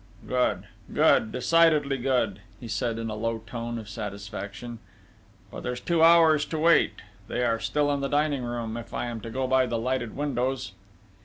"Good! 0.27 0.63
Good! 0.91 1.31
Decidedly 1.31 1.99
good!" 1.99 2.41
he 2.59 2.67
said, 2.67 2.97
in 2.97 3.11
a 3.11 3.15
low 3.15 3.43
tone 3.45 3.77
of 3.77 3.87
satisfaction.... 3.87 4.79
"But 5.51 5.61
there's 5.61 5.79
two 5.79 6.01
hours 6.01 6.43
to 6.45 6.57
wait... 6.57 7.03
they 7.27 7.43
are 7.43 7.59
still 7.59 7.91
in 7.93 7.99
the 7.99 8.07
dining 8.09 8.41
room, 8.43 8.77
if 8.77 8.95
I 8.95 9.05
am 9.05 9.21
to 9.21 9.29
go 9.29 9.45
by 9.45 9.67
the 9.67 9.77
lighted 9.77 10.15
windows." 10.17 10.71